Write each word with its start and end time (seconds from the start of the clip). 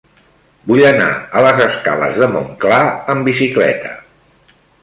Vull 0.71 0.81
anar 0.91 1.09
a 1.41 1.43
les 1.47 1.61
escales 1.67 2.17
de 2.23 2.31
Montclar 2.37 2.83
amb 3.15 3.31
bicicleta. 3.33 3.97